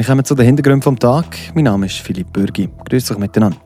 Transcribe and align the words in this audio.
Wir 0.00 0.06
kommen 0.06 0.24
zu 0.24 0.34
den 0.34 0.46
Hintergründen 0.46 0.80
vom 0.80 0.98
Tag. 0.98 1.26
Mein 1.52 1.64
Name 1.64 1.84
ist 1.84 1.96
Philipp 1.96 2.32
Bürgi. 2.32 2.70
Grüß 2.88 3.10
euch 3.10 3.18
miteinander. 3.18 3.58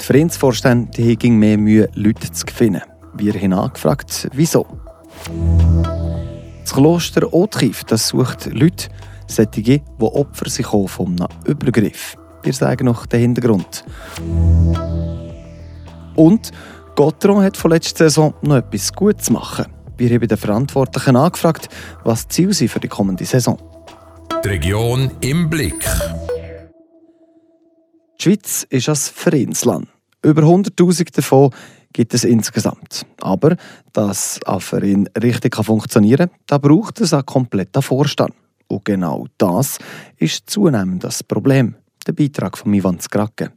Die 0.00 0.04
Vereinsvorstände 0.04 1.00
haben 1.00 1.38
mehr 1.38 1.56
Mühe, 1.56 1.88
Leute 1.94 2.32
zu 2.32 2.44
finden. 2.52 2.82
Wir 3.14 3.32
haben 3.34 3.52
angefragt, 3.52 4.28
wieso. 4.32 4.66
Das 6.62 6.74
Kloster 6.74 7.32
Otkif 7.32 7.84
das 7.84 8.08
sucht 8.08 8.46
Leute, 8.46 8.88
solche, 9.28 9.62
die 9.62 9.82
Opfer 10.00 10.50
sich 10.50 10.66
von 10.66 10.90
einem 11.06 11.28
Übergriff. 11.46 12.16
Wir 12.42 12.52
sagen 12.52 12.86
noch 12.86 13.06
den 13.06 13.20
Hintergrund. 13.20 13.84
Und 16.16 16.50
Gottron 16.96 17.44
hat 17.44 17.56
von 17.56 17.70
letzter 17.70 18.10
Saison 18.10 18.34
noch 18.42 18.56
etwas 18.56 18.92
Gutes 18.92 19.26
zu 19.26 19.34
machen. 19.34 19.66
Wir 19.96 20.12
haben 20.12 20.26
den 20.26 20.36
Verantwortlichen 20.36 21.14
angefragt, 21.14 21.68
was 22.02 22.26
die 22.26 22.34
Ziele 22.34 22.54
sind 22.54 22.72
für 22.72 22.80
die 22.80 22.88
kommende 22.88 23.24
Saison. 23.24 23.56
Die 24.44 24.48
Region 24.48 25.10
im 25.20 25.48
Blick. 25.48 25.86
Die 28.18 28.22
Schweiz 28.22 28.66
ist 28.70 28.88
ein 28.88 28.96
Vereinsland. 28.96 29.88
Über 30.22 30.42
100.000 30.42 31.14
davon 31.14 31.50
gibt 31.92 32.12
es 32.12 32.24
insgesamt. 32.24 33.06
Aber 33.20 33.56
dass 33.92 34.40
ein 34.44 34.60
Verein 34.60 35.08
richtig 35.22 35.54
funktionieren 35.54 36.28
kann, 36.28 36.38
da 36.46 36.58
braucht 36.58 37.00
es 37.00 37.12
einen 37.12 37.24
kompletten 37.24 37.82
Vorstand. 37.82 38.34
Und 38.66 38.84
genau 38.84 39.26
das 39.38 39.78
ist 40.16 40.50
zunehmend 40.50 41.04
das 41.04 41.22
Problem. 41.22 41.76
Der 42.06 42.12
Beitrag 42.12 42.58
von 42.58 42.74
Ivan 42.74 42.98
Skrake. 42.98 43.52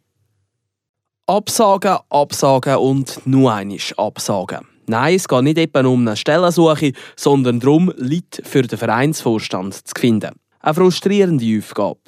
Absagen, 1.26 1.98
absagen 2.10 2.76
und 2.76 3.26
nur 3.26 3.52
einmal 3.52 3.80
absagen. 3.98 4.68
Nein, 4.88 5.16
es 5.16 5.28
geht 5.28 5.42
nicht 5.42 5.58
etwa 5.58 5.80
um 5.80 6.02
eine 6.02 6.16
Stellensuche, 6.16 6.92
sondern 7.16 7.60
darum, 7.60 7.92
Leute 7.98 8.44
für 8.44 8.62
den 8.62 8.78
Vereinsvorstand 8.78 9.74
zu 9.74 9.94
finden. 9.98 10.36
Eine 10.66 10.74
frustrierende 10.74 11.60
Aufgabe. 11.60 12.00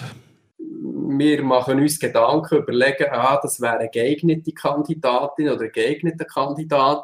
Wir 0.57 1.43
machen 1.43 1.79
uns 1.79 1.99
Gedanken, 1.99 2.57
überlegen, 2.57 3.05
ah, 3.11 3.39
das 3.39 3.61
wäre 3.61 3.77
eine 3.77 3.89
geeignete 3.91 4.51
Kandidatin 4.51 5.49
oder 5.49 5.65
ein 5.65 5.71
geeigneter 5.71 6.25
Kandidat 6.25 7.03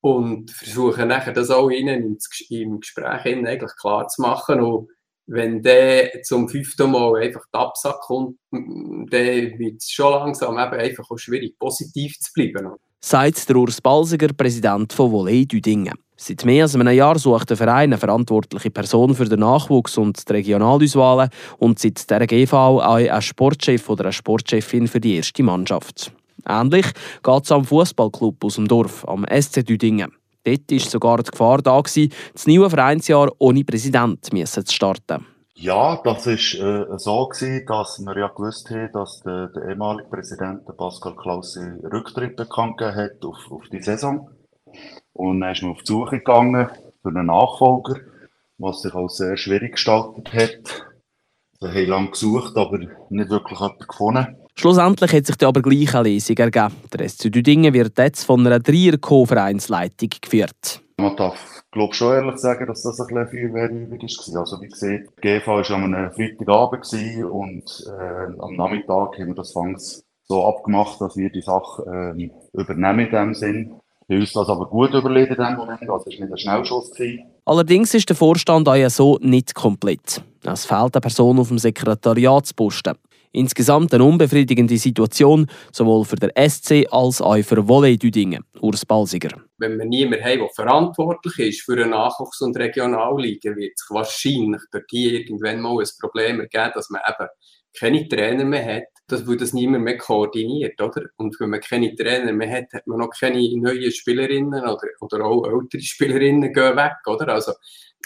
und 0.00 0.50
versuchen 0.50 1.08
nachher 1.08 1.34
das 1.34 1.50
auch 1.50 1.68
ihnen 1.68 2.16
im 2.48 2.80
Gespräch 2.80 3.26
eigentlich 3.26 3.76
klar 3.78 4.08
zu 4.08 4.22
machen. 4.22 4.62
Und 4.62 4.88
wenn 5.26 5.62
der 5.62 6.22
zum 6.22 6.48
fünften 6.48 6.90
Mal 6.90 7.20
einfach 7.20 7.44
die 7.52 7.58
Absage 7.58 7.98
kommt, 8.00 8.38
dann 8.50 9.10
wird 9.10 9.82
es 9.82 9.90
schon 9.90 10.10
langsam 10.10 10.56
eben 10.56 10.80
einfach 10.80 11.10
auch 11.10 11.18
schwierig, 11.18 11.58
positiv 11.58 12.18
zu 12.18 12.32
bleiben. 12.32 12.76
Sagt 13.02 13.46
der 13.46 13.56
Urs 13.56 13.78
Balsiger, 13.78 14.28
Präsident 14.32 14.90
von 14.94 15.12
Volley 15.12 15.44
Düdingen. 15.44 16.03
Seit 16.26 16.42
mehr 16.46 16.62
als 16.62 16.74
einem 16.74 16.88
Jahr 16.88 17.18
sucht 17.18 17.50
der 17.50 17.58
Verein 17.58 17.92
eine 17.92 17.98
verantwortliche 17.98 18.70
Person 18.70 19.14
für 19.14 19.26
den 19.26 19.40
Nachwuchs 19.40 19.98
und 19.98 20.26
die 20.26 20.32
Regionalauswahlen 20.32 21.28
und 21.58 21.78
seit 21.78 22.08
der 22.08 22.26
GV 22.26 22.54
auch 22.54 22.80
einen 22.80 23.20
Sportchef 23.20 23.90
oder 23.90 24.04
eine 24.04 24.12
Sportchefin 24.14 24.88
für 24.88 25.00
die 25.00 25.16
erste 25.16 25.42
Mannschaft. 25.42 26.12
Ähnlich 26.48 26.86
geht 27.22 27.44
es 27.44 27.52
am 27.52 27.66
Fußballclub 27.66 28.42
aus 28.42 28.54
dem 28.54 28.66
Dorf, 28.66 29.06
am 29.06 29.26
SC 29.28 29.66
Düdingen. 29.66 30.12
Dort 30.44 30.70
war 30.70 30.78
sogar 30.78 31.18
die 31.18 31.30
Gefahr 31.30 31.60
da, 31.60 31.78
gewesen, 31.78 32.10
das 32.32 32.46
neue 32.46 32.70
Vereinsjahr 32.70 33.30
ohne 33.36 33.62
Präsident 33.62 34.24
zu 34.24 34.72
starten. 34.72 35.26
Ja, 35.56 36.00
das 36.02 36.26
war 36.26 36.32
äh, 36.32 36.98
so, 36.98 37.28
gewesen, 37.28 37.66
dass 37.66 37.98
wir 37.98 38.18
ja 38.18 38.28
gewusst 38.28 38.70
haben, 38.70 38.88
dass 38.94 39.20
der, 39.20 39.48
der 39.48 39.68
ehemalige 39.68 40.08
Präsident 40.08 40.64
Pascal 40.78 41.16
Klausi 41.16 41.60
Rücktritt 41.82 42.36
bekannt 42.36 42.80
hat 42.80 43.22
auf, 43.22 43.36
auf 43.50 43.64
die 43.70 43.82
Saison. 43.82 44.30
Und 45.14 45.40
dann 45.40 45.52
ist 45.52 45.62
man 45.62 45.72
auf 45.72 45.82
die 45.82 45.92
Suche 45.92 46.18
gegangen 46.18 46.68
für 47.02 47.08
einen 47.08 47.26
Nachfolger, 47.26 48.00
was 48.58 48.82
sich 48.82 48.94
auch 48.94 49.08
sehr 49.08 49.36
schwierig 49.36 49.72
gestaltet 49.72 50.32
hat. 50.32 50.86
Wir 51.60 51.70
haben 51.70 51.88
lange 51.88 52.10
gesucht, 52.10 52.56
aber 52.56 52.78
nicht 52.78 53.30
wirklich 53.30 53.58
jemanden 53.58 53.86
gefunden. 53.86 54.36
Schlussendlich 54.56 55.12
hat 55.12 55.26
sich 55.26 55.42
aber 55.42 55.62
gleich 55.62 55.94
eine 55.94 56.08
Lesung 56.08 56.36
ergeben. 56.36 56.74
Der 56.92 57.08
SC 57.08 57.32
Düdingen 57.32 57.74
wird 57.74 57.98
jetzt 57.98 58.24
von 58.24 58.46
einer 58.46 58.60
Dreier-Co-Vereinsleitung 58.60 60.10
geführt. 60.20 60.80
Man 60.96 61.16
darf, 61.16 61.62
glaube 61.72 61.94
schon 61.94 62.14
ehrlich 62.14 62.38
sagen, 62.38 62.66
dass 62.66 62.82
das 62.82 63.00
ein 63.00 63.06
bisschen 63.06 63.28
Feuerwehrübung 63.28 63.98
war. 63.98 64.40
Also 64.40 64.60
wie 64.60 64.68
gesagt, 64.68 65.10
die 65.18 65.20
GV 65.20 65.46
war 65.46 65.70
einem 65.70 66.12
Freitagabend 66.12 67.24
und 67.24 67.84
äh, 67.88 68.40
am 68.40 68.54
Nachmittag 68.54 69.18
haben 69.18 69.26
wir 69.26 69.34
das 69.34 69.52
Fangs 69.52 70.04
so 70.22 70.46
abgemacht, 70.46 71.00
dass 71.00 71.16
wir 71.16 71.30
die 71.30 71.42
Sache 71.42 72.14
äh, 72.16 72.30
übernehmen 72.52 73.06
in 73.06 73.10
dem 73.10 73.34
Sinn. 73.34 73.80
Bei 74.06 74.16
uns 74.16 74.32
das 74.32 74.48
aber 74.48 74.66
gut 74.66 74.92
überlegt 74.92 75.30
in 75.30 75.42
dem 75.42 75.56
Moment, 75.56 75.80
also 75.82 76.04
es 76.06 76.18
war 76.18 76.26
nicht 76.26 76.32
ein 76.32 76.38
Schnellschuss. 76.38 76.92
Gewesen. 76.92 77.24
Allerdings 77.46 77.94
ist 77.94 78.08
der 78.08 78.16
Vorstand 78.16 78.68
auch 78.68 78.74
ja 78.74 78.90
so 78.90 79.18
nicht 79.20 79.54
komplett. 79.54 80.22
Es 80.42 80.66
fehlt 80.66 80.94
eine 80.94 81.00
Person 81.00 81.38
auf 81.38 81.48
dem 81.48 81.58
Sekretariatsposten. 81.58 82.94
Insgesamt 83.32 83.92
eine 83.92 84.04
unbefriedigende 84.04 84.76
Situation, 84.76 85.48
sowohl 85.72 86.04
für 86.04 86.16
den 86.16 86.30
SC 86.48 86.86
als 86.90 87.20
auch 87.20 87.42
für 87.42 87.66
Volley 87.66 87.98
Düdingen. 87.98 88.44
Urs 88.60 88.86
Balsiger. 88.86 89.30
Wenn 89.58 89.76
wir 89.76 89.86
niemanden 89.86 90.24
haben, 90.24 90.38
der 90.38 90.48
verantwortlich 90.54 91.38
ist 91.38 91.62
für 91.62 91.72
einen 91.72 91.90
Nachwuchs- 91.90 92.42
und 92.42 92.56
Regionalliga, 92.56 93.56
wird 93.56 93.72
es 93.74 93.86
wahrscheinlich 93.90 94.62
dort 94.70 94.84
hier 94.88 95.20
irgendwann 95.20 95.60
mal 95.60 95.78
ein 95.78 95.88
Problem 96.00 96.38
geben, 96.48 96.70
dass 96.74 96.90
man 96.90 97.00
eben 97.08 97.28
keine 97.78 98.08
Trainer 98.08 98.44
mehr 98.44 98.76
hat, 98.76 98.84
dass, 99.06 99.26
weil 99.26 99.36
das 99.36 99.52
niemand 99.52 99.84
mehr 99.84 99.98
koordiniert, 99.98 100.80
oder? 100.80 101.02
Und 101.16 101.38
wenn 101.38 101.50
man 101.50 101.60
keine 101.60 101.94
Trainer 101.94 102.32
mehr 102.32 102.50
hat, 102.50 102.72
hat 102.72 102.86
man 102.86 102.98
noch 102.98 103.10
keine 103.10 103.40
neuen 103.56 103.92
Spielerinnen 103.92 104.62
oder, 104.62 104.88
oder 105.00 105.24
auch 105.24 105.46
ältere 105.46 105.82
Spielerinnen 105.82 106.52
gehen 106.52 106.76
weg, 106.76 106.96
oder? 107.06 107.28
Also 107.28 107.52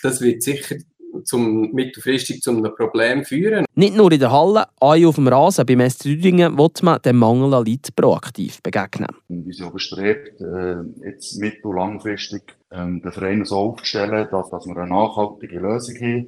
das 0.03 0.21
wird 0.21 0.43
sicher 0.43 0.77
zum, 1.25 1.73
mittelfristig 1.73 2.43
zu 2.43 2.51
einem 2.51 2.75
Problem 2.75 3.25
führen. 3.25 3.65
Nicht 3.75 3.97
nur 3.97 4.13
in 4.13 4.21
der 4.21 4.33
Halle, 4.33 4.67
auch 4.81 5.07
auf 5.07 5.15
dem 5.15 5.29
Rasen 5.29 5.67
beim 5.67 5.89
SC 5.89 6.05
Düdingen 6.05 6.59
wird 6.59 6.83
man 6.83 7.01
dem 7.03 7.17
Mangel 7.17 7.55
an 7.55 7.65
Leuten 7.65 7.95
proaktiv 7.95 8.63
begegnen. 8.63 9.09
Wir 9.29 9.55
sind 9.55 9.73
bestrebt, 9.73 10.41
äh, 10.41 10.77
jetzt 11.05 11.39
mittel- 11.39 11.67
und 11.67 11.77
langfristig 11.77 12.43
ähm, 12.71 13.01
den 13.03 13.13
Verein 13.13 13.45
so 13.45 13.57
aufzustellen, 13.57 14.29
dass, 14.31 14.51
dass 14.51 14.67
wir 14.67 14.77
eine 14.77 14.91
nachhaltige 14.91 15.59
Lösung 15.61 15.97
haben. 15.97 16.27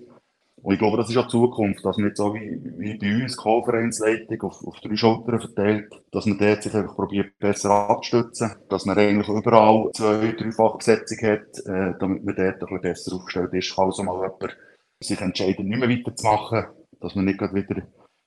Und 0.62 0.74
ich 0.74 0.78
glaube, 0.78 0.98
das 0.98 1.08
ist 1.08 1.16
auch 1.16 1.24
die 1.24 1.30
Zukunft, 1.30 1.84
dass 1.84 1.96
man 1.96 2.06
nicht 2.06 2.16
so 2.16 2.34
wie, 2.34 2.60
wie 2.76 2.98
bei 2.98 3.22
uns, 3.22 3.36
Konferenzleitung 3.36 4.42
auf, 4.42 4.66
auf 4.66 4.78
drei 4.80 4.94
Schultern 4.94 5.40
verteilt, 5.40 5.90
dass 6.12 6.26
man 6.26 6.38
dort 6.38 6.62
sich 6.62 6.74
einfach 6.74 6.94
probiert, 6.94 7.38
besser 7.38 7.70
abzustützen, 7.70 8.52
dass 8.68 8.84
man 8.84 8.98
eigentlich 8.98 9.28
überall 9.28 9.90
zwei, 9.94 10.32
dreifach 10.32 10.76
Besetzung 10.76 11.18
hat, 11.22 11.58
äh, 11.66 11.94
damit 11.98 12.24
man 12.24 12.34
dort 12.34 12.54
ein 12.54 12.58
bisschen 12.58 12.80
besser 12.80 13.16
aufgestellt 13.16 13.54
ist, 13.54 13.72
falls 13.72 13.98
mal 13.98 14.14
jemand 14.14 14.56
sich 15.00 15.20
entscheiden, 15.20 15.66
nicht 15.66 15.80
mehr 15.80 15.88
weiterzumachen, 15.88 16.66
dass 17.00 17.14
man 17.14 17.24
nicht 17.24 17.40
wieder 17.40 17.76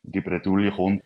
in 0.03 0.11
die 0.11 0.22
Bredouille 0.22 0.72
kommt. 0.72 1.03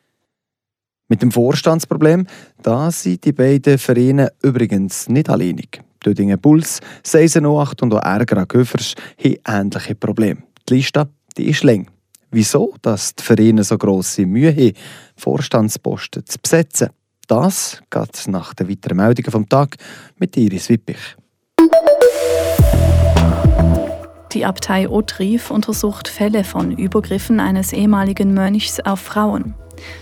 Mit 1.10 1.22
dem 1.22 1.32
Vorstandsproblem, 1.32 2.28
da 2.62 2.92
sind 2.92 3.24
die 3.26 3.32
beiden 3.32 3.78
Vereine 3.78 4.32
übrigens 4.42 5.08
nicht 5.10 5.30
alleinig. 5.30 5.82
Dödingen 6.06 6.40
Puls, 6.40 6.80
Seisen 7.04 7.46
08 7.46 7.82
und 7.84 7.94
auch 7.94 8.04
Ärger 8.04 8.38
an 8.38 8.48
Göffers 8.48 8.96
haben 9.18 9.38
ähnliche 9.48 9.96
Probleme. 9.96 10.44
Die 10.70 10.76
Liste 10.76 11.10
die 11.38 11.50
ist 11.50 11.64
länger. 11.64 11.88
Wieso 12.32 12.74
dass 12.82 13.16
die 13.16 13.24
Vereine 13.24 13.64
so 13.64 13.78
grosse 13.78 14.26
Mühe 14.26 14.52
haben, 14.52 14.74
Vorstandsposten 15.16 16.26
zu 16.26 16.40
besetzen? 16.40 16.90
Das 17.28 17.82
geht 17.90 18.28
nach 18.28 18.54
den 18.54 18.70
weiteren 18.70 18.98
Meldungen 18.98 19.32
vom 19.32 19.50
Tag 19.50 19.76
mit 20.18 20.36
Iris 20.38 20.70
Wippich. 20.70 21.16
Die 24.34 24.46
Abtei 24.46 24.90
Otrief 24.90 25.52
untersucht 25.52 26.08
Fälle 26.08 26.44
von 26.44 26.72
Übergriffen 26.72 27.40
eines 27.40 27.74
ehemaligen 27.74 28.34
Mönchs 28.34 28.80
auf 28.82 29.00
Frauen. 29.00 29.56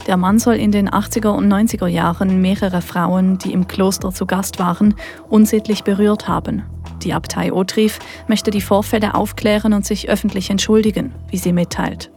Der 0.08 0.18
Mann 0.18 0.40
soll 0.40 0.56
in 0.56 0.72
den 0.72 0.90
80er 0.90 1.30
und 1.30 1.52
90er 1.52 1.88
Jahren 1.88 2.42
mehrere 2.42 2.82
Frauen, 2.82 3.38
die 3.38 3.54
im 3.54 3.68
Kloster 3.68 4.12
zu 4.12 4.26
Gast 4.26 4.58
waren, 4.58 4.96
unsittlich 5.30 5.84
berührt 5.84 6.28
haben. 6.28 6.64
Die 7.06 7.14
Abtei 7.14 7.54
Otrief 7.54 8.00
möchte 8.28 8.50
die 8.50 8.62
Vorfälle 8.62 9.14
aufklären 9.14 9.74
und 9.74 9.86
sich 9.86 10.10
öffentlich 10.10 10.50
entschuldigen, 10.50 11.14
wie 11.30 11.38
sie 11.38 11.54
mitteilt. 11.54 12.12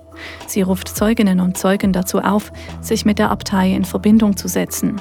Sie 0.47 0.63
ruft 0.63 0.89
Zeuginnen 0.89 1.41
und 1.41 1.59
Zeugen 1.59 1.93
dazu 1.93 2.21
auf, 2.21 2.51
sich 2.81 3.05
mit 3.05 3.19
der 3.19 3.31
Abtei 3.31 3.73
in 3.73 3.85
Verbindung 3.85 4.37
zu 4.37 4.49
setzen. 4.49 5.01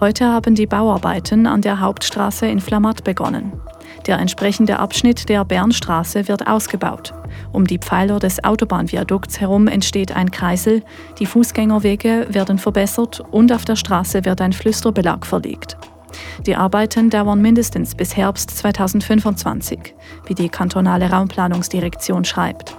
Heute 0.00 0.26
haben 0.26 0.54
die 0.54 0.66
Bauarbeiten 0.66 1.46
an 1.46 1.60
der 1.60 1.80
Hauptstraße 1.80 2.46
in 2.46 2.60
Flamatt 2.60 3.04
begonnen. 3.04 3.52
Der 4.06 4.18
entsprechende 4.18 4.78
Abschnitt 4.78 5.28
der 5.28 5.44
Bernstraße 5.44 6.26
wird 6.28 6.46
ausgebaut. 6.46 7.12
Um 7.52 7.66
die 7.66 7.78
Pfeiler 7.78 8.18
des 8.18 8.42
Autobahnviadukts 8.42 9.38
herum 9.38 9.68
entsteht 9.68 10.16
ein 10.16 10.30
Kreisel, 10.30 10.82
die 11.18 11.26
Fußgängerwege 11.26 12.26
werden 12.30 12.58
verbessert 12.58 13.20
und 13.30 13.52
auf 13.52 13.64
der 13.64 13.76
Straße 13.76 14.24
wird 14.24 14.40
ein 14.40 14.52
Flüsterbelag 14.52 15.26
verlegt. 15.26 15.76
Die 16.46 16.56
Arbeiten 16.56 17.10
dauern 17.10 17.40
mindestens 17.40 17.94
bis 17.94 18.16
Herbst 18.16 18.50
2025, 18.50 19.94
wie 20.26 20.34
die 20.34 20.48
kantonale 20.48 21.10
Raumplanungsdirektion 21.10 22.24
schreibt. 22.24 22.76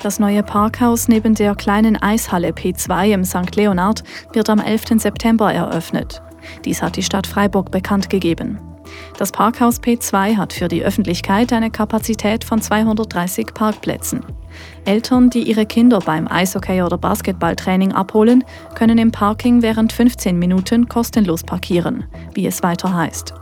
Das 0.00 0.20
neue 0.20 0.42
Parkhaus 0.44 1.08
neben 1.08 1.34
der 1.34 1.54
kleinen 1.56 2.00
Eishalle 2.00 2.50
P2 2.50 3.12
im 3.12 3.24
St. 3.24 3.56
Leonard 3.56 4.04
wird 4.32 4.48
am 4.48 4.60
11. 4.60 5.00
September 5.00 5.52
eröffnet. 5.52 6.22
Dies 6.64 6.82
hat 6.82 6.96
die 6.96 7.02
Stadt 7.02 7.26
Freiburg 7.26 7.70
bekannt 7.70 8.08
gegeben. 8.08 8.67
Das 9.16 9.32
Parkhaus 9.32 9.80
P2 9.80 10.36
hat 10.36 10.52
für 10.52 10.68
die 10.68 10.84
Öffentlichkeit 10.84 11.52
eine 11.52 11.70
Kapazität 11.70 12.44
von 12.44 12.60
230 12.60 13.54
Parkplätzen. 13.54 14.24
Eltern, 14.84 15.30
die 15.30 15.42
ihre 15.42 15.66
Kinder 15.66 15.98
beim 15.98 16.26
Eishockey- 16.26 16.82
oder 16.82 16.98
Basketballtraining 16.98 17.92
abholen, 17.92 18.44
können 18.74 18.98
im 18.98 19.12
Parking 19.12 19.62
während 19.62 19.92
15 19.92 20.38
Minuten 20.38 20.88
kostenlos 20.88 21.42
parkieren, 21.42 22.04
wie 22.34 22.46
es 22.46 22.62
weiter 22.62 22.94
heißt. 22.94 23.34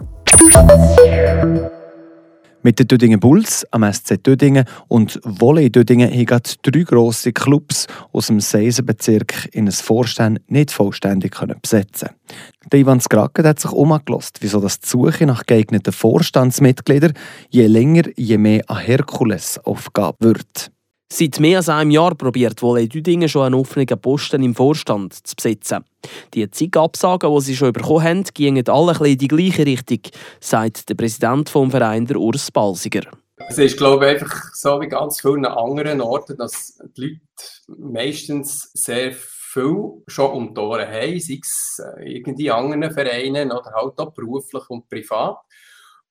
Mit 2.62 2.78
den 2.78 2.88
Dödingen 2.88 3.20
Bulls 3.20 3.64
am 3.70 3.90
SC 3.90 4.22
Dödingen 4.22 4.64
und 4.88 5.20
Volley 5.22 5.70
Dödingen 5.70 6.10
haben 6.10 6.42
drei 6.62 6.82
grosse 6.82 7.32
Clubs 7.32 7.86
aus 8.12 8.26
dem 8.26 8.40
Seisenbezirk 8.40 9.48
in 9.52 9.66
ein 9.66 9.72
Vorstand 9.72 10.40
nicht 10.50 10.72
vollständig 10.72 11.32
können 11.32 11.58
besetzen 11.60 12.10
Der 12.72 12.80
Ivan 12.80 13.00
Skraken 13.00 13.46
hat 13.46 13.60
sich 13.60 13.70
umgelost, 13.70 14.38
wieso 14.40 14.60
das 14.60 14.80
die 14.80 14.88
Suche 14.88 15.26
nach 15.26 15.46
geeigneten 15.46 15.92
Vorstandsmitgliedern 15.92 17.12
je 17.50 17.66
länger, 17.66 18.04
je 18.16 18.38
mehr 18.38 18.64
eine 18.68 18.80
Herkulesaufgabe 18.80 20.16
wird. 20.20 20.70
Seit 21.08 21.38
mehr 21.38 21.58
als 21.58 21.68
einem 21.68 21.92
Jahr 21.92 22.16
probiert 22.16 22.60
Wolle 22.62 22.88
Düdingen 22.88 23.28
schon 23.28 23.46
einen 23.46 23.54
offenen 23.54 23.86
Posten 23.86 24.42
im 24.42 24.56
Vorstand 24.56 25.14
zu 25.14 25.36
besetzen. 25.36 25.84
Die 26.34 26.50
zig 26.50 26.76
Absagen, 26.76 27.32
die 27.32 27.40
sie 27.42 27.56
schon 27.56 27.72
bekommen 27.72 28.02
haben, 28.02 28.24
gingen 28.34 28.68
alle 28.68 29.08
in 29.08 29.18
die 29.18 29.28
gleiche 29.28 29.64
Richtung, 29.64 30.00
sagt 30.40 30.88
der 30.88 30.94
Präsident 30.96 31.54
des 31.54 31.70
Vereins, 31.70 32.12
Urs 32.12 32.50
Balsiger. 32.50 33.02
Es 33.48 33.58
ist, 33.58 33.76
glaube 33.76 34.06
ich, 34.06 34.12
einfach 34.14 34.52
so 34.54 34.80
wie 34.80 34.88
ganz 34.88 35.20
vielen 35.20 35.44
anderen 35.44 36.00
Orten, 36.00 36.36
dass 36.36 36.78
die 36.96 37.02
Leute 37.02 37.20
meistens 37.68 38.70
sehr 38.74 39.12
viel 39.12 40.02
schon 40.08 40.30
um 40.32 40.54
die 40.54 40.60
Ohren 40.60 40.90
haben, 40.90 41.20
sei 41.20 41.38
es 41.40 41.80
irgendwie 42.00 42.50
anderen 42.50 42.90
Vereinen 42.92 43.52
oder 43.52 43.70
halt 43.72 43.98
auch 43.98 44.12
beruflich 44.12 44.68
und 44.68 44.88
privat 44.88 45.38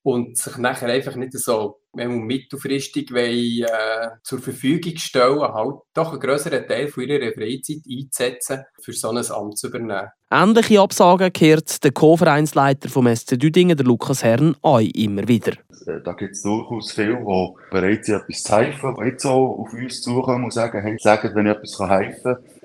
und 0.06 0.38
sich 0.38 0.58
nachher 0.58 0.90
einfach 0.90 1.16
nicht 1.16 1.34
so 1.34 1.80
wenn 1.96 2.10
wir 2.10 2.22
mittelfristig 2.22 3.12
wollen, 3.12 3.64
äh, 3.64 4.10
zur 4.24 4.40
Verfügung 4.40 4.98
stellen, 4.98 5.42
halt 5.42 5.76
doch 5.94 6.12
einen 6.12 6.20
größeren 6.20 6.68
Teil 6.68 6.88
von 6.88 7.04
ihrer 7.04 7.32
Freizeit 7.34 7.84
einzusetzen, 7.90 8.64
für 8.82 8.94
so 8.94 9.10
ein 9.10 9.18
Amt 9.18 9.58
zu 9.58 9.68
übernehmen. 9.68 10.10
Ähnliche 10.32 10.82
Absagen 10.82 11.32
kehrt 11.32 11.84
der 11.84 11.92
Co-Vereinsleiter 11.92 12.90
vom 12.90 13.08
SC 13.08 13.38
Düdingen, 13.38 13.78
der 13.78 13.86
Lukas 13.86 14.24
Herrn, 14.24 14.56
auch 14.62 14.80
immer 14.80 15.28
wieder. 15.28 15.54
Äh, 15.86 16.02
da 16.04 16.14
gibt 16.14 16.34
es 16.34 16.42
durchaus 16.42 16.92
viele, 16.92 17.18
die 17.18 17.54
bereit 17.72 18.06
sind, 18.06 18.22
etwas 18.22 18.44
zu 18.44 18.56
helfen, 18.56 18.96
die 19.00 19.06
jetzt 19.06 19.26
auch 19.26 19.60
auf 19.60 19.74
uns 19.74 20.02
zukommen 20.02 20.44
und 20.46 20.54
sagen, 20.54 20.82
hey, 20.82 20.98
sagt, 21.00 21.34
wenn 21.36 21.46
ich 21.46 21.56
etwas 21.56 21.80
helfen 21.80 22.36
kann. 22.36 22.65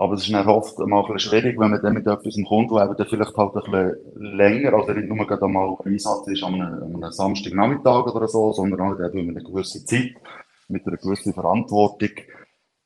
Aber 0.00 0.14
es 0.14 0.22
ist 0.22 0.32
dann 0.32 0.48
oft 0.48 0.78
ein 0.78 0.88
bisschen 0.88 1.18
schwierig, 1.18 1.60
wenn 1.60 1.72
man 1.72 1.82
dann 1.82 1.92
mit 1.92 2.06
etwas 2.06 2.34
kommt, 2.48 2.70
eben 2.70 2.96
dann 2.96 3.06
vielleicht 3.06 3.36
halt 3.36 3.54
ein 3.54 3.70
bisschen 3.70 3.96
länger, 4.16 4.72
also 4.72 4.92
nicht 4.92 5.08
nur 5.08 5.26
gerade 5.26 5.46
mal 5.46 5.66
auf 5.66 5.84
Einsatz 5.84 6.26
ist 6.26 6.42
an 6.42 6.54
einem, 6.54 6.96
einem 6.96 7.12
Samstagnachmittag 7.12 8.06
oder 8.06 8.26
so, 8.26 8.50
sondern 8.52 8.80
auch 8.80 8.98
halt 8.98 9.14
eben 9.14 9.28
eine 9.28 9.42
gewisse 9.42 9.84
Zeit, 9.84 10.14
mit 10.68 10.86
einer 10.86 10.96
gewissen 10.96 11.34
Verantwortung. 11.34 12.10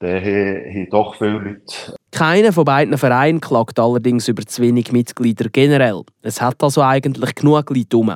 Dann 0.00 0.24
haben 0.24 0.88
doch 0.90 1.14
viele 1.14 1.38
Leute 1.38 1.94
keiner 2.10 2.52
von 2.52 2.64
beiden 2.64 2.96
Vereinen 2.96 3.40
klagt 3.40 3.80
allerdings 3.80 4.28
über 4.28 4.46
zu 4.46 4.62
wenig 4.62 4.92
Mitglieder 4.92 5.48
generell. 5.50 6.02
Es 6.22 6.40
hat 6.40 6.62
also 6.62 6.80
eigentlich 6.80 7.34
genug 7.34 7.70
Leute 7.70 7.96
rum. 7.96 8.14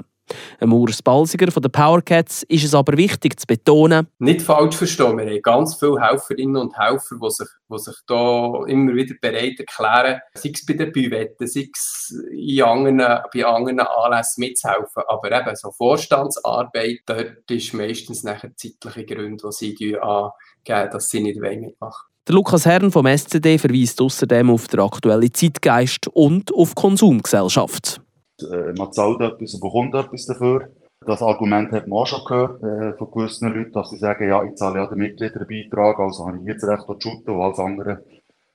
Ein 0.60 0.72
Urs 0.72 1.02
Balsiger 1.02 1.50
von 1.50 1.62
den 1.62 1.72
Powercats 1.72 2.42
ist 2.44 2.64
es 2.64 2.75
aber 2.75 2.96
wichtig 2.96 3.38
zu 3.38 3.46
betonen. 3.46 4.08
Nicht 4.19 4.42
falsch 4.42 4.76
verstehen, 4.76 5.19
wir 5.19 5.26
haben 5.26 5.42
ganz 5.42 5.76
viele 5.76 6.00
Helferinnen 6.00 6.56
und 6.56 6.78
Helfer, 6.78 7.16
die 7.22 7.30
sich, 7.30 7.48
die 7.70 7.78
sich 7.78 7.96
da 8.06 8.64
immer 8.66 8.94
wieder 8.94 9.14
bereit 9.20 9.58
erklären, 9.58 10.20
sei 10.34 10.50
es 10.54 10.66
bei 10.66 10.75
den 10.75 10.92
Büvetten, 10.92 11.46
sei 11.46 11.69
es 11.72 12.14
in 12.30 12.62
anderen, 12.62 12.98
bei 13.32 13.44
anderen 13.44 13.80
Anlässen 13.80 14.40
mitzuhelfen. 14.40 15.02
Aber 15.08 15.32
eben 15.32 15.56
so 15.56 15.70
Vorstandsarbeit, 15.70 17.00
dort 17.06 17.50
ist 17.50 17.75
meistens 17.75 18.22
nachher 18.22 18.54
zeitliche 18.56 19.04
Gründe, 19.04 19.48
die 19.48 19.76
sie 19.76 19.98
angeben, 19.98 20.90
dass 20.90 21.08
sie 21.08 21.20
nicht 21.20 21.40
mitmachen 21.40 22.08
der 22.28 22.34
Lukas 22.34 22.66
Herrn 22.66 22.92
vom 22.92 23.06
SCD 23.06 23.56
verweist 23.56 24.02
außerdem 24.02 24.50
auf 24.50 24.69
den 24.69 24.80
aktuellen 24.80 25.32
Zeitgeist 25.32 26.08
und 26.08 26.54
auf 26.54 26.75
die 26.75 26.80
Konsumgesellschaft. 26.82 28.02
Äh, 28.43 28.73
man 28.76 28.93
zahlt 28.93 29.20
etwas 29.20 29.55
und 29.55 29.61
bekommt 29.61 29.94
etwas 29.94 30.26
dafür. 30.26 30.69
Das 31.06 31.23
Argument 31.23 31.73
hat 31.73 31.87
man 31.87 32.00
auch 32.00 32.06
schon 32.06 32.25
gehört 32.25 32.62
äh, 32.62 32.96
von 32.99 33.11
gewissen 33.11 33.52
Leuten, 33.52 33.73
dass 33.73 33.90
sie 33.90 33.99
sagen, 33.99 34.29
ja, 34.29 34.43
ich 34.43 34.56
zahle 34.56 34.81
ja 34.81 34.87
den 34.87 34.99
Mitgliederbeitrag, 34.99 35.99
also 35.99 36.26
habe 36.26 36.38
ich 36.38 36.44
jetzt 36.44 36.64
Recht 36.64 36.87
zu 36.87 36.96
shooten 36.99 37.35
und 37.35 37.40
alles 37.40 37.58
andere 37.58 38.05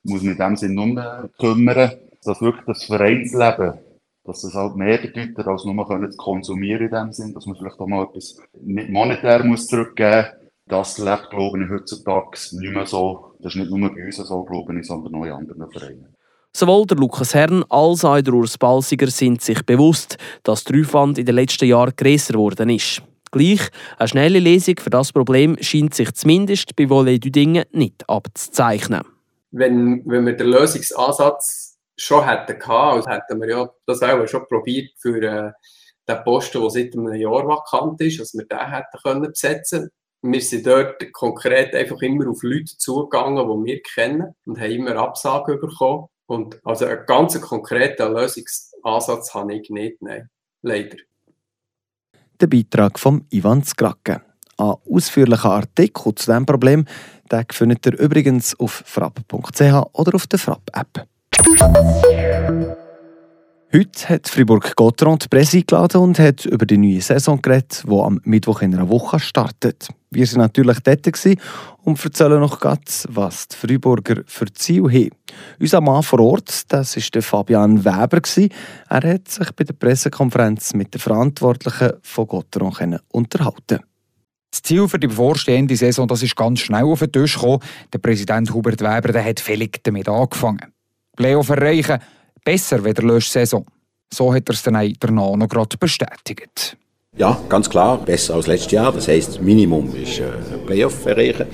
muss 0.04 0.22
mich 0.22 0.32
in 0.34 0.38
dem 0.38 0.56
Sinne 0.56 0.74
nur 0.74 0.88
mehr 0.88 1.30
kümmern. 1.40 1.92
Dass 2.26 2.42
wirklich 2.42 2.66
das 2.66 2.84
Vereinsleben, 2.86 3.80
dass 4.24 4.44
es 4.44 4.54
halt 4.54 4.76
mehr 4.76 4.98
bedeutet, 4.98 5.46
als 5.46 5.66
nur 5.66 5.88
können 5.88 6.12
zu 6.12 6.18
konsumieren 6.18 6.86
in 6.86 6.92
dem 6.92 7.12
Sinn, 7.12 7.34
dass 7.34 7.46
man 7.46 7.58
vielleicht 7.58 7.80
auch 7.80 7.88
mal 7.88 8.04
etwas 8.04 8.38
nicht 8.62 8.90
monetär 8.90 9.44
muss 9.44 9.68
zurückgeben 9.68 10.28
muss. 10.32 10.44
Das 10.66 10.98
lebt, 10.98 11.30
glaube 11.30 11.62
ich, 11.62 11.70
heutzutage 11.70 12.38
nicht 12.54 12.74
mehr 12.74 12.86
so. 12.86 13.36
Das 13.40 13.54
ist 13.54 13.60
nicht 13.60 13.72
nur 13.72 13.94
bei 13.94 14.06
uns 14.06 14.16
so, 14.16 14.44
glaube 14.44 14.80
ich, 14.80 14.88
sondern 14.88 15.16
auch 15.16 15.26
in 15.26 15.32
anderen 15.32 15.70
Vereinen. 15.70 16.13
Sowohl 16.56 16.86
der 16.86 16.98
Lukas 16.98 17.34
Herrn 17.34 17.64
als 17.70 18.06
auch 18.06 18.22
der 18.22 18.34
Urs 18.34 18.60
Balsiger 18.60 19.08
sind 19.08 19.42
sich 19.42 19.66
bewusst, 19.66 20.18
dass 20.44 20.64
der 20.64 20.80
Aufwand 20.80 21.18
in 21.18 21.26
den 21.26 21.36
letzten 21.36 21.66
Jahren 21.66 21.94
grösser 21.98 22.34
geworden 22.34 22.70
ist. 22.70 23.02
Gleich 23.32 23.70
eine 23.98 24.08
schnelle 24.08 24.38
Lesung 24.38 24.76
für 24.80 24.92
das 24.92 25.12
Problem 25.12 25.58
scheint 25.62 25.96
sich 25.96 26.14
zumindest 26.14 26.76
bei 26.76 26.88
Volley 26.88 27.20
Dinge 27.20 27.66
nicht 27.72 28.08
abzuzeichnen. 28.08 29.02
Wenn, 29.50 30.04
wenn 30.06 30.26
wir 30.28 30.34
den 30.34 30.48
Lösungsansatz 30.48 31.80
schon 31.98 32.28
hätten 32.28 32.60
gehabt, 32.60 32.98
also 32.98 33.10
hätten 33.10 33.42
wir 33.42 33.50
ja 33.50 33.70
das 33.88 34.04
auch 34.04 34.28
schon 34.28 34.46
probiert 34.48 34.92
für 35.00 35.22
äh, 35.24 35.52
den 36.08 36.24
Posten, 36.24 36.62
der 36.62 36.70
seit 36.70 36.94
einem 36.94 37.16
Jahr 37.16 37.48
vakant 37.48 38.00
ist, 38.02 38.20
dass 38.20 38.34
wir 38.36 38.46
den 38.46 38.72
hätten 38.72 39.00
können 39.04 39.24
besetzen 39.24 39.90
wir 40.24 40.42
sind 40.42 40.66
dort 40.66 41.12
konkret 41.12 41.76
einfach 41.76 42.02
immer 42.02 42.30
auf 42.30 42.44
Leute 42.44 42.78
zugegangen, 42.78 43.46
die 43.46 43.72
wir 43.72 43.82
kennen 43.82 44.34
und 44.46 44.60
haben 44.60 44.72
immer 44.72 44.96
Absagen 44.96 45.60
bekommen. 45.60 46.08
Und 46.26 46.60
also 46.66 46.86
einen 46.86 47.06
ganz 47.06 47.40
konkreten 47.40 48.14
Lösungsansatz 48.14 49.34
habe 49.34 49.56
ich 49.56 49.70
nicht, 49.70 50.02
nein, 50.02 50.30
leider. 50.62 50.98
Der 52.40 52.48
Beitrag 52.48 52.98
von 53.00 53.26
Ivan 53.30 53.64
Skrake. 53.64 54.22
Ein 54.58 54.76
ausführlicher 54.90 55.52
Artikel 55.52 56.16
zu 56.16 56.26
diesem 56.26 56.46
Problem 56.46 56.86
den 57.34 57.46
findet 57.52 57.86
ihr 57.86 58.00
übrigens 58.00 58.60
auf 58.60 58.84
frapp.ch 58.86 59.62
oder 59.94 60.16
auf 60.16 60.28
der 60.28 60.40
Frapp-App. 60.40 61.08
Heute 63.76 64.10
hat 64.10 64.30
Fribourg-Gotteron 64.30 65.18
die 65.18 65.28
Presse 65.30 65.58
eingeladen 65.58 66.00
und 66.00 66.20
hat 66.20 66.46
über 66.46 66.64
die 66.64 66.78
neue 66.78 67.02
Saison 67.02 67.42
geredet, 67.42 67.84
die 67.88 67.92
am 67.92 68.22
Mittwoch 68.24 68.62
in 68.62 68.76
einer 68.76 68.88
Woche 68.88 69.20
startet. 69.20 69.88
Wir 70.12 70.28
waren 70.28 70.38
natürlich 70.42 70.78
dort 70.82 71.40
und 71.82 72.06
erzählen 72.06 72.40
noch 72.40 72.60
ganz, 72.60 73.08
was 73.10 73.48
die 73.48 73.56
Freiburger 73.56 74.22
für 74.28 74.46
Ziel 74.54 74.84
haben. 74.84 75.10
Unser 75.60 75.82
Mann 75.82 76.04
vor 76.04 76.20
Ort, 76.20 76.72
das 76.72 76.96
war 76.96 77.22
Fabian 77.24 77.84
Weber. 77.84 78.22
Er 78.90 79.14
hat 79.14 79.28
sich 79.28 79.52
bei 79.54 79.64
der 79.64 79.74
Pressekonferenz 79.74 80.76
mit 80.76 80.94
den 80.94 81.02
Verantwortlichen 81.02 81.94
von 82.04 82.28
Gotteron 82.28 83.00
unterhalten. 83.12 83.80
Das 84.52 84.62
Ziel 84.62 84.88
für 84.88 85.00
die 85.00 85.08
bevorstehende 85.08 85.76
Saison 85.76 86.08
das 86.08 86.22
ist 86.22 86.36
ganz 86.36 86.60
schnell 86.60 86.84
auf 86.84 87.00
den 87.00 87.12
Tisch 87.12 87.34
gekommen. 87.34 87.64
Der 87.92 87.98
Präsident 87.98 88.54
Hubert 88.54 88.82
Weber 88.82 89.12
der 89.14 89.26
hat 89.26 89.40
völlig 89.40 89.84
damit 89.84 90.08
angefangen. 90.08 90.72
Playoff 91.16 91.50
erreichen, 91.50 92.00
besser 92.44 92.84
wie 92.84 92.94
der 92.94 93.04
Löschsaison. 93.04 93.66
So 94.14 94.34
hat 94.34 94.48
er 94.50 94.54
es 94.54 94.64
dann 94.64 94.94
danach 95.00 95.36
noch 95.36 95.48
gerade 95.48 95.78
bestätigt. 95.78 96.78
Ja, 97.16 97.40
ganz 97.48 97.70
klar, 97.70 98.00
besser 98.00 98.36
als 98.36 98.48
letztes 98.48 98.72
Jahr. 98.72 98.92
Das 98.92 99.08
heisst, 99.08 99.42
Minimum 99.42 99.96
ist 99.96 100.20
äh, 100.20 100.32
Playoff 100.66 101.06
erreichen 101.06 101.46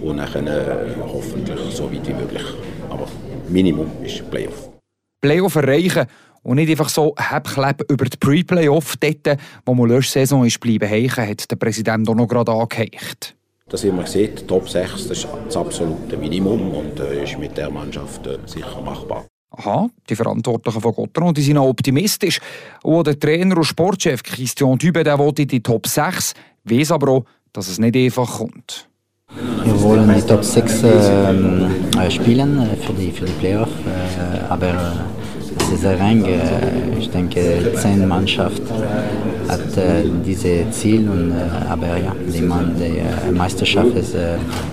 und 0.00 0.18
dann 0.18 0.46
äh, 0.46 0.94
hoffentlich 1.00 1.58
so 1.74 1.92
weit 1.92 2.06
wie 2.06 2.14
möglich. 2.14 2.44
Aber 2.88 3.06
Minimum 3.48 3.90
ist 4.04 4.28
Playoff. 4.30 4.70
Playoff 5.20 5.56
erreichen 5.56 6.06
und 6.42 6.56
nicht 6.56 6.70
einfach 6.70 6.88
so 6.88 7.14
Hebkleb 7.18 7.90
über 7.90 8.04
die 8.04 8.16
Pre-Playoff 8.16 8.96
dort, 8.98 9.38
wo 9.66 9.74
man 9.74 9.88
Löschsaison 9.88 10.46
ist 10.46 10.60
bleiben 10.60 10.88
heichen, 10.88 11.28
hat 11.28 11.50
der 11.50 11.56
Präsident 11.56 12.08
auch 12.08 12.14
noch 12.14 12.28
gerade 12.28 12.52
angeheicht. 12.52 13.34
Das 13.68 13.84
haben 13.84 13.96
wir 13.96 14.04
gesehen, 14.04 14.34
Top 14.46 14.68
6 14.68 15.08
das 15.08 15.18
ist 15.18 15.28
das 15.46 15.56
absolute 15.56 16.16
Minimum 16.16 16.70
und 16.74 17.00
äh, 17.00 17.24
ist 17.24 17.38
mit 17.38 17.56
der 17.56 17.70
Mannschaft 17.70 18.26
äh, 18.26 18.38
sicher 18.46 18.80
machbar. 18.80 19.26
Aha, 19.58 19.90
die 20.08 20.14
Verantwortlichen 20.14 20.80
von 20.80 20.94
Gotteron 20.94 21.34
die 21.34 21.42
sind 21.42 21.58
auch 21.58 21.68
optimistisch. 21.68 22.38
Und 22.84 23.08
der 23.08 23.18
Trainer 23.18 23.56
und 23.56 23.64
Sportchef 23.64 24.22
Christian 24.22 24.78
Dübe 24.78 25.02
der 25.02 25.18
will 25.18 25.32
in 25.36 25.48
die 25.48 25.60
Top 25.60 25.88
6, 25.88 26.32
weiß 26.62 26.92
aber 26.92 27.10
auch, 27.10 27.24
dass 27.52 27.68
es 27.68 27.80
nicht 27.80 27.96
einfach 27.96 28.38
kommt. 28.38 28.88
Wir 29.64 29.82
wollen 29.82 30.14
die 30.14 30.22
Top 30.22 30.44
6 30.44 30.82
ähm, 30.84 31.66
äh, 31.98 32.08
spielen 32.08 32.62
äh, 32.62 32.76
für 32.76 32.92
die, 32.92 33.10
für 33.10 33.24
die 33.24 33.32
Playoff, 33.32 33.68
äh, 33.68 34.38
aber 34.48 34.68
äh, 34.68 35.60
es 35.60 35.72
ist 35.72 35.80
sehr 35.80 36.00
eng. 36.00 36.24
Äh, 36.24 36.98
ich 36.98 37.10
denke, 37.10 37.72
zehn 37.74 38.06
Mannschaften 38.06 38.68
hat 39.48 39.76
äh, 39.76 40.04
dieses 40.24 40.70
Ziel, 40.70 41.08
und, 41.10 41.32
aber 41.68 41.98
ja, 41.98 42.14
die, 42.32 42.42
Mann, 42.42 42.76
die 42.78 43.32
Meisterschaft 43.32 43.94
ist, 43.96 44.14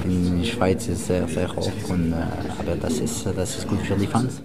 in 0.05 0.41
der 0.41 0.45
Schweiz 0.45 0.87
ist 0.87 1.07
sehr, 1.07 1.27
sehr 1.27 1.53
hoch, 1.55 1.71
und, 1.89 2.13
aber 2.59 2.75
das 2.79 2.99
ist, 2.99 3.25
das 3.35 3.57
ist 3.57 3.67
gut 3.67 3.81
für 3.81 3.95
die 3.95 4.07
Fans. 4.07 4.41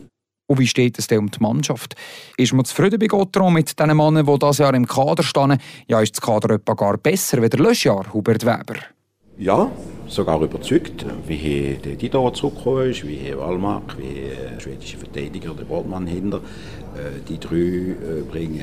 Und 0.51 0.59
wie 0.59 0.67
steht 0.67 0.99
es 0.99 1.07
denn 1.07 1.21
um 1.21 1.31
die 1.31 1.39
Mannschaft? 1.39 1.95
Ist 2.37 2.53
man 2.53 2.65
zufrieden 2.65 2.99
bei 2.99 3.07
Gotteron 3.07 3.53
mit 3.53 3.79
den 3.79 3.97
Männern, 3.97 4.27
die 4.27 4.37
dieses 4.37 4.59
Jahr 4.59 4.75
im 4.75 4.85
Kader 4.85 5.23
stehen? 5.23 5.59
Ja, 5.87 6.01
ist 6.01 6.17
das 6.17 6.21
Kader 6.21 6.57
etwa 6.57 6.75
gar 6.75 6.99
besser 6.99 7.41
als 7.41 7.51
der 7.51 7.61
Löschjahr, 7.61 8.13
Hubert 8.13 8.45
Weber? 8.45 8.75
Ja, 9.39 9.71
sogar 10.09 10.43
überzeugt, 10.43 11.07
wie 11.29 11.79
der 11.85 11.95
Dido 11.95 12.33
zurückgekommen 12.33 12.91
ist, 12.91 13.07
wie 13.07 13.33
Wallmark, 13.39 13.97
wie 13.97 14.29
der 14.53 14.59
schwedische 14.59 14.97
Verteidiger, 14.97 15.55
der 15.55 15.67
Bordmann 15.67 16.09
hinter. 16.09 16.39
Äh, 16.39 17.21
die 17.29 17.39
drei 17.39 17.57
äh, 17.57 18.23
bringen 18.29 18.61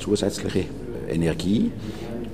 zusätzliche 0.00 0.64
Energie. 1.08 1.70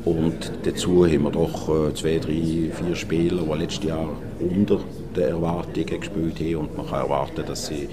Und 0.07 0.51
dazu 0.63 1.05
haben 1.05 1.25
wir 1.25 1.31
doch 1.31 1.69
äh, 1.69 1.93
zwei, 1.93 2.19
drei, 2.19 2.73
vier 2.73 2.97
Spieler, 2.97 3.43
die 3.43 3.59
letztes 3.59 3.85
Jahr 3.85 4.09
unter 4.41 4.81
den 5.15 5.25
Erwartungen 5.25 6.01
gespielt 6.01 6.41
haben. 6.41 6.57
Und 6.57 6.77
man 6.79 6.87
kann 6.89 7.01
erwarten, 7.03 7.45
dass 7.47 7.67
sie 7.67 7.87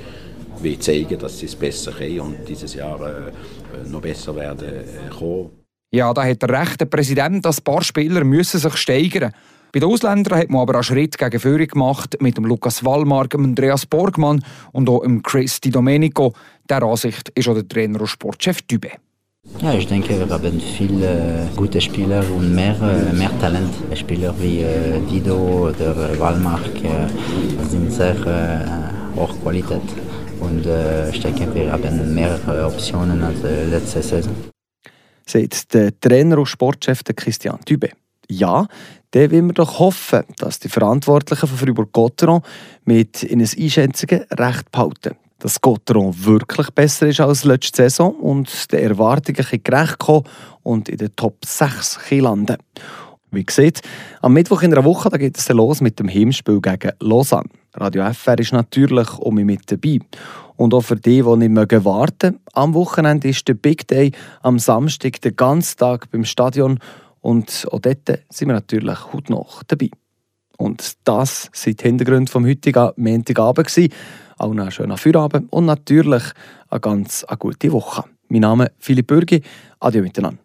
wie 0.62 0.80
zeigen, 0.80 1.20
dass 1.20 1.40
sie 1.40 1.46
es 1.46 1.56
besser 1.56 1.92
können 1.92 2.20
und 2.20 2.38
dieses 2.48 2.74
Jahr 2.74 3.00
noch 3.88 4.02
besser 4.02 4.36
werden 4.36 4.84
kommen. 5.18 5.50
Ja, 5.92 6.14
da 6.14 6.26
hat 6.26 6.42
der 6.42 6.50
rechte 6.50 6.86
Präsident, 6.86 7.46
dass 7.46 7.60
ein 7.60 7.64
paar 7.64 7.84
Spieler 7.84 8.24
müssen 8.24 8.60
sich 8.60 8.76
steigern 8.76 9.32
müssen. 9.32 9.56
Bei 9.76 9.80
den 9.80 9.90
Ausländern 9.90 10.40
hat 10.40 10.50
man 10.50 10.62
aber 10.62 10.76
einen 10.76 10.84
Schritt 10.84 11.18
gegen 11.18 11.38
Führung 11.38 11.68
gemacht 11.68 12.16
mit 12.22 12.38
dem 12.38 12.46
Lukas 12.46 12.86
Wallmark, 12.86 13.36
Andreas 13.36 13.86
Borgmann 13.86 14.42
und 14.72 14.90
auch 14.90 15.02
dem 15.02 15.22
Chris 15.22 15.60
Di 15.60 15.70
Domenico. 15.70 16.32
Der 16.70 16.82
Ansicht 16.82 17.28
ist 17.36 17.50
auch 17.50 17.56
der 17.56 17.68
Trainer 17.68 18.00
und 18.00 18.08
Sportchef 18.08 18.62
Dübe. 18.62 18.92
Ja, 19.62 19.74
ich 19.74 19.86
denke, 19.86 20.18
wir 20.18 20.30
haben 20.30 20.62
viele 20.78 21.50
äh, 21.52 21.56
gute 21.58 21.82
Spieler 21.82 22.24
und 22.34 22.56
mehr, 22.56 22.78
äh, 22.82 23.14
mehr 23.14 23.38
Talent. 23.42 23.74
Spieler 23.96 24.34
wie 24.40 24.62
äh, 24.62 25.02
Dido 25.12 25.68
oder 25.68 26.18
Wallmark 26.20 26.62
sind 27.70 27.92
sehr 27.92 28.16
hoch 29.18 29.36
Qualität. 29.44 29.82
Und 30.40 30.66
denke, 30.66 31.54
wir 31.54 31.72
haben 31.72 32.14
mehr 32.14 32.40
Optionen 32.66 33.24
als 33.24 33.42
letzte 33.42 34.02
Saison. 34.02 34.36
Sagt 35.26 35.74
der 35.74 36.00
Trainer 36.00 36.38
und 36.38 36.46
Sportchef 36.46 37.04
Christian 37.16 37.60
Dübe. 37.68 37.90
Ja, 38.30 38.68
dann 39.12 39.32
will 39.32 39.42
man 39.44 39.56
doch 39.56 39.80
hoffen, 39.80 40.24
dass 40.38 40.60
die 40.60 40.70
Verantwortlichen 40.70 41.48
von 41.48 41.58
Fribourg-Gotteron 41.58 42.42
mit 42.84 43.24
ihren 43.24 43.42
Einschätzungen 43.42 44.26
recht 44.32 44.72
behalten. 44.72 45.16
Dass 45.40 45.62
Gotteron 45.62 46.14
wirklich 46.26 46.70
besser 46.72 47.08
ist 47.08 47.20
als 47.20 47.44
letzte 47.44 47.84
Saison 47.84 48.16
und 48.16 48.72
den 48.72 48.80
Erwartungen 48.80 49.46
gerecht 49.64 50.00
kommen 50.00 50.24
und 50.64 50.90
in 50.90 50.98
den 50.98 51.16
Top 51.16 51.46
6 51.46 52.00
landen. 52.12 52.58
Wie 53.36 53.44
gesagt, 53.44 53.82
am 54.22 54.34
Mittwoch 54.34 54.62
in 54.62 54.74
einer 54.74 54.86
Woche 54.86 55.10
da 55.10 55.18
geht 55.18 55.38
es 55.38 55.50
los 55.50 55.82
mit 55.82 56.00
dem 56.00 56.08
Heimspiel 56.08 56.62
gegen 56.62 56.92
Lausanne. 57.00 57.50
Radio 57.74 58.10
FR 58.12 58.40
ist 58.40 58.54
natürlich 58.54 59.18
um 59.20 59.36
mich 59.36 59.46
mit 59.46 59.70
dabei. 59.70 60.00
Und 60.56 60.74
auch 60.74 60.82
für 60.82 60.96
die, 60.96 61.22
die 61.22 61.38
nicht 61.38 61.86
warten 61.86 62.28
mögen, 62.32 62.40
am 62.54 62.74
Wochenende 62.74 63.28
ist 63.28 63.48
der 63.48 63.56
Big 63.56 63.88
Day 63.88 64.14
am 64.42 64.58
Samstag 64.58 65.20
den 65.20 65.36
ganzen 65.36 65.78
Tag 65.78 66.10
beim 66.12 66.24
Stadion 66.24 66.80
und 67.20 67.68
auch 67.72 67.80
dort 67.80 68.22
sind 68.30 68.48
wir 68.48 68.54
natürlich 68.54 69.12
heute 69.12 69.34
noch 69.34 69.64
dabei. 69.64 69.90
Und 70.58 70.94
das 71.04 71.50
sind 71.52 71.82
die 71.82 71.88
Hintergründe 71.88 72.32
vom 72.32 72.46
heutigen 72.46 72.92
Montagabend. 72.96 73.90
Auch 74.38 74.54
noch 74.54 74.64
einen 74.64 74.72
schönen 74.72 74.98
Feierabend 74.98 75.52
und 75.52 75.66
natürlich 75.66 76.24
eine 76.70 76.80
ganz 76.80 77.26
gute 77.38 77.72
Woche. 77.74 78.06
Mein 78.30 78.42
Name 78.42 78.66
ist 78.66 78.74
Philipp 78.80 79.08
Bürgi. 79.08 79.42
Adieu 79.80 80.02
miteinander. 80.02 80.45